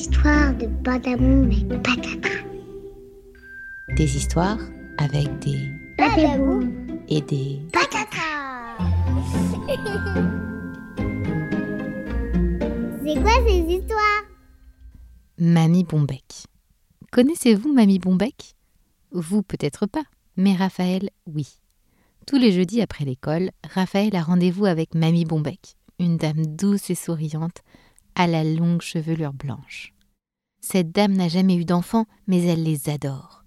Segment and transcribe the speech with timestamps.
[0.00, 2.30] histoires de Badaboum et Patata.
[3.98, 4.58] Des histoires
[4.96, 6.72] avec des Badaboum
[7.06, 8.78] et des Patata
[13.04, 14.22] C'est quoi ces histoires?
[15.36, 16.24] Mamie Bombec.
[17.12, 18.54] Connaissez-vous Mamie Bombec
[19.12, 20.04] Vous peut-être pas,
[20.38, 21.46] mais Raphaël, oui.
[22.26, 26.94] Tous les jeudis après l'école, Raphaël a rendez-vous avec Mamie Bombec, une dame douce et
[26.94, 27.58] souriante,
[28.14, 29.92] à la longue chevelure blanche.
[30.60, 33.44] Cette dame n'a jamais eu d'enfants, mais elle les adore.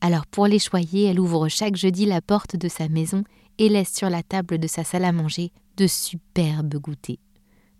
[0.00, 3.22] Alors pour les choyer, elle ouvre chaque jeudi la porte de sa maison
[3.58, 7.18] et laisse sur la table de sa salle à manger de superbes goûters.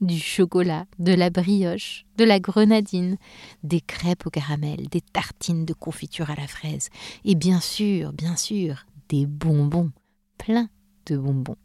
[0.00, 3.16] Du chocolat, de la brioche, de la grenadine,
[3.62, 6.88] des crêpes au caramel, des tartines de confiture à la fraise,
[7.24, 9.92] et bien sûr, bien sûr, des bonbons,
[10.38, 10.68] plein
[11.06, 11.56] de bonbons.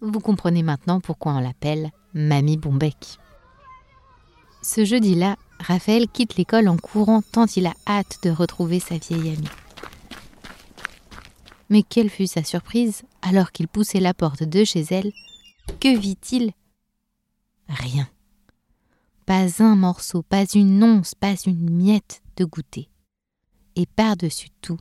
[0.00, 3.18] Vous comprenez maintenant pourquoi on l'appelle Mamie Bombec.
[4.64, 9.34] Ce jeudi-là, Raphaël quitte l'école en courant tant il a hâte de retrouver sa vieille
[9.34, 9.48] amie.
[11.68, 15.12] Mais quelle fut sa surprise alors qu'il poussait la porte de chez elle
[15.80, 16.52] Que vit-il?
[17.68, 18.08] Rien.
[19.26, 22.88] Pas un morceau, pas une once, pas une miette de goûter.
[23.76, 24.78] Et par-dessus tout,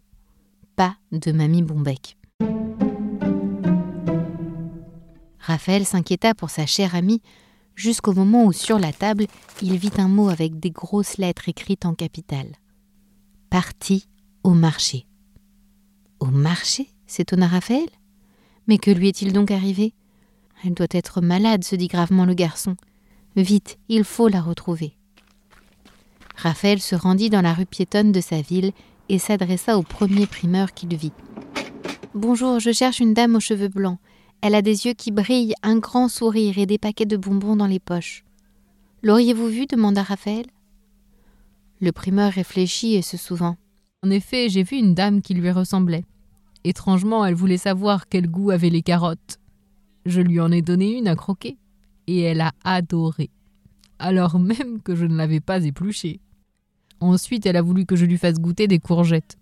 [0.77, 2.17] pas de mamie Bombec.
[5.39, 7.21] Raphaël s'inquiéta pour sa chère amie
[7.75, 9.27] jusqu'au moment où sur la table
[9.61, 12.53] il vit un mot avec des grosses lettres écrites en capitale.
[13.49, 14.07] Parti
[14.43, 15.05] au marché.
[16.19, 17.89] Au marché s'étonna Raphaël?
[18.67, 19.93] Mais que lui est-il donc arrivé?
[20.63, 22.75] Elle doit être malade, se dit gravement le garçon.
[23.35, 24.95] Vite, il faut la retrouver.
[26.35, 28.71] Raphaël se rendit dans la rue piétonne de sa ville
[29.09, 31.11] et s'adressa au premier primeur qu'il vit.
[32.13, 33.99] Bonjour, je cherche une dame aux cheveux blancs.
[34.45, 37.65] Elle a des yeux qui brillent, un grand sourire et des paquets de bonbons dans
[37.65, 38.25] les poches.
[39.01, 40.45] L'auriez-vous vue demanda Raphaël.
[41.79, 43.55] Le primeur réfléchit et se souvint.
[44.05, 46.03] En effet, j'ai vu une dame qui lui ressemblait.
[46.65, 49.39] Étrangement, elle voulait savoir quel goût avaient les carottes.
[50.05, 51.55] Je lui en ai donné une à croquer,
[52.07, 53.29] et elle a adoré,
[53.97, 56.19] alors même que je ne l'avais pas épluchée.
[56.99, 59.37] Ensuite, elle a voulu que je lui fasse goûter des courgettes,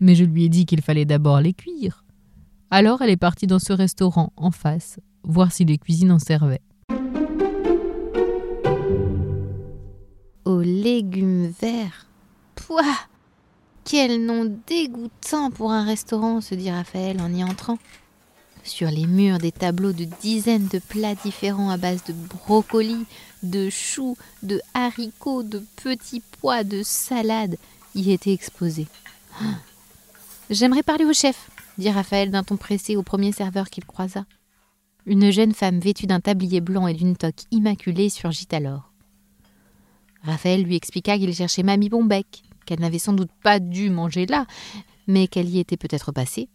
[0.00, 2.05] mais je lui ai dit qu'il fallait d'abord les cuire.
[2.70, 6.62] Alors elle est partie dans ce restaurant en face, voir si les cuisines en servaient.
[10.44, 12.06] Aux légumes verts.
[12.56, 12.82] Pouah
[13.84, 17.78] Quel nom dégoûtant pour un restaurant, se dit Raphaël en y entrant.
[18.64, 23.06] Sur les murs, des tableaux de dizaines de plats différents à base de brocolis,
[23.44, 27.56] de choux, de haricots, de petits pois, de salades
[27.94, 28.88] y étaient exposés.
[30.50, 34.24] J'aimerais parler au chef, dit Raphaël d'un ton pressé au premier serveur qu'il croisa.
[35.04, 38.92] Une jeune femme vêtue d'un tablier blanc et d'une toque immaculée surgit alors.
[40.22, 44.46] Raphaël lui expliqua qu'il cherchait Mamie Bombec, qu'elle n'avait sans doute pas dû manger là,
[45.06, 46.48] mais qu'elle y était peut-être passée.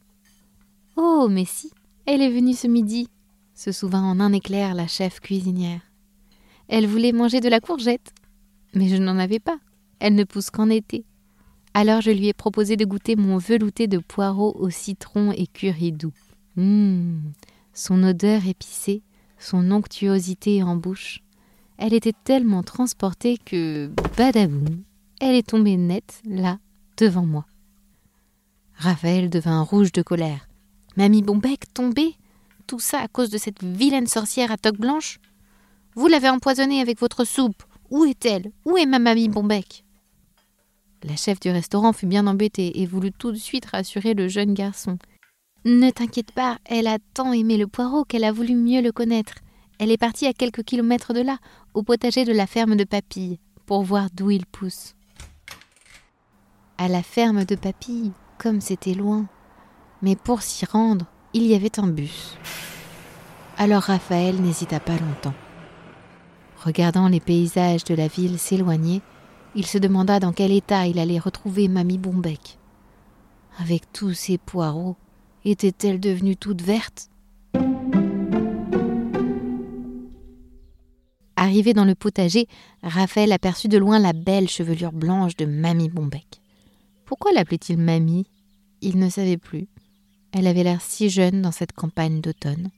[0.97, 1.71] Oh, mais si,
[2.05, 3.07] elle est venue ce midi,
[3.53, 5.81] se souvint en un éclair la chef cuisinière.
[6.67, 8.11] Elle voulait manger de la courgette,
[8.73, 9.57] mais je n'en avais pas.
[9.99, 11.05] Elle ne pousse qu'en été.
[11.73, 15.91] Alors je lui ai proposé de goûter mon velouté de poireaux au citron et curry
[15.91, 16.13] doux.
[16.57, 17.21] Hum,
[17.73, 19.03] son odeur épicée,
[19.39, 21.21] son onctuosité en bouche.
[21.77, 24.83] Elle était tellement transportée que, badaboum,
[25.19, 26.59] elle est tombée nette, là,
[26.97, 27.45] devant moi.
[28.75, 30.47] Raphaël devint rouge de colère.
[30.97, 32.15] Mamie Bombec tombée?
[32.67, 35.19] Tout ça à cause de cette vilaine sorcière à toque blanche?
[35.95, 37.63] Vous l'avez empoisonnée avec votre soupe.
[37.89, 38.51] Où est-elle?
[38.65, 39.83] Où est ma mamie Bombec?
[41.03, 44.53] La chef du restaurant fut bien embêtée et voulut tout de suite rassurer le jeune
[44.53, 44.97] garçon.
[45.65, 49.35] Ne t'inquiète pas, elle a tant aimé le poireau qu'elle a voulu mieux le connaître.
[49.79, 51.37] Elle est partie à quelques kilomètres de là,
[51.73, 54.95] au potager de la ferme de Papille, pour voir d'où il pousse.
[56.77, 59.27] À la ferme de Papille, comme c'était loin.
[60.03, 62.37] Mais pour s'y rendre, il y avait un bus.
[63.57, 65.35] Alors Raphaël n'hésita pas longtemps.
[66.63, 69.01] Regardant les paysages de la ville s'éloigner,
[69.55, 72.57] il se demanda dans quel état il allait retrouver Mamie Bombec.
[73.57, 74.95] Avec tous ces poireaux,
[75.43, 77.09] était-elle devenue toute verte?
[81.35, 82.47] Arrivé dans le potager,
[82.83, 86.41] Raphaël aperçut de loin la belle chevelure blanche de Mamie Bombec.
[87.05, 88.27] Pourquoi l'appelait-il Mamie?
[88.81, 89.67] Il ne savait plus.
[90.31, 92.69] Elle avait l'air si jeune dans cette campagne d'automne.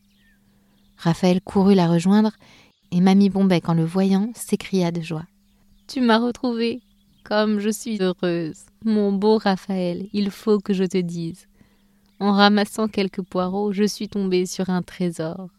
[0.98, 2.31] Raphaël courut la rejoindre,
[2.92, 5.25] et Mamie Bombec, en le voyant, s'écria de joie.
[5.94, 6.81] Tu m'as retrouvée.
[7.24, 8.66] Comme je suis heureuse.
[8.84, 11.48] Mon beau Raphaël, il faut que je te dise.
[12.19, 15.50] En ramassant quelques poireaux, je suis tombée sur un trésor.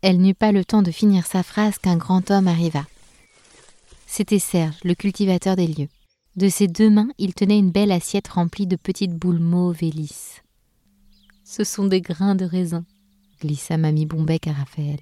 [0.00, 2.86] Elle n'eut pas le temps de finir sa phrase qu'un grand homme arriva.
[4.06, 5.88] C'était Serge, le cultivateur des lieux.
[6.34, 9.90] De ses deux mains, il tenait une belle assiette remplie de petites boules mauves et
[9.90, 10.40] lisses.
[11.44, 12.86] Ce sont des grains de raisin,
[13.42, 15.00] glissa Mamie Bombec à Raphaël.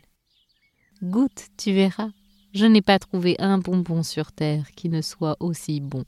[1.04, 2.10] Goûte, tu verras.
[2.56, 6.06] Je n'ai pas trouvé un bonbon sur terre qui ne soit aussi bon.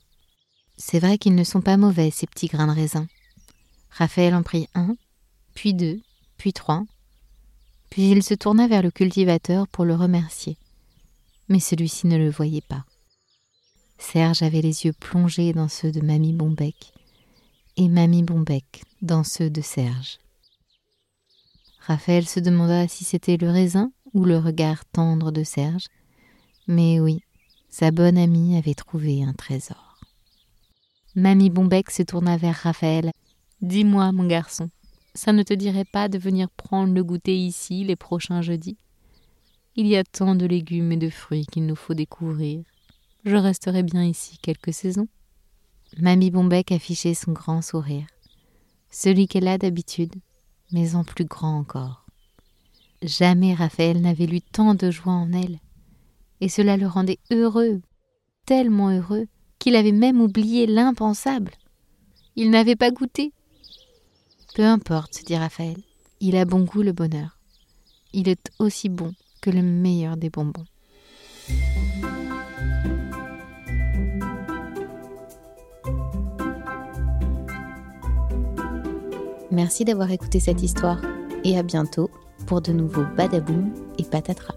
[0.78, 3.06] C'est vrai qu'ils ne sont pas mauvais, ces petits grains de raisin.
[3.90, 4.96] Raphaël en prit un,
[5.52, 6.00] puis deux,
[6.38, 6.84] puis trois.
[7.90, 10.56] Puis il se tourna vers le cultivateur pour le remercier.
[11.50, 12.86] Mais celui-ci ne le voyait pas.
[13.98, 16.94] Serge avait les yeux plongés dans ceux de Mamie Bombec
[17.76, 20.18] et Mamie Bombec dans ceux de Serge.
[21.80, 25.88] Raphaël se demanda si c'était le raisin ou le regard tendre de Serge,
[26.68, 27.20] mais oui,
[27.68, 29.98] sa bonne amie avait trouvé un trésor.
[31.16, 33.10] Mamie Bombec se tourna vers Raphaël.
[33.60, 34.70] Dis-moi, mon garçon,
[35.14, 38.76] ça ne te dirait pas de venir prendre le goûter ici les prochains jeudis?
[39.74, 42.62] Il y a tant de légumes et de fruits qu'il nous faut découvrir
[43.24, 45.08] je resterai bien ici quelques saisons.
[45.98, 48.06] Mamie Bombec affichait son grand sourire,
[48.90, 50.14] celui qu'elle a d'habitude,
[50.72, 52.06] mais en plus grand encore.
[53.02, 55.58] Jamais Raphaël n'avait lu tant de joie en elle,
[56.40, 57.80] et cela le rendait heureux,
[58.46, 59.26] tellement heureux,
[59.58, 61.52] qu'il avait même oublié l'impensable.
[62.36, 63.32] Il n'avait pas goûté.
[64.54, 65.76] Peu importe, dit Raphaël,
[66.20, 67.38] il a bon goût le bonheur.
[68.12, 70.64] Il est aussi bon que le meilleur des bonbons.
[79.50, 81.00] Merci d'avoir écouté cette histoire
[81.42, 82.10] et à bientôt
[82.46, 84.54] pour de nouveaux badaboum et patatras.